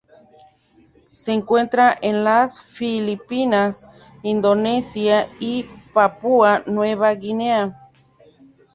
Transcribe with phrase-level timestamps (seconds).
[1.11, 3.85] Se encuentra en las Filipinas,
[4.23, 7.91] Indonesia y Papúa Nueva Guinea.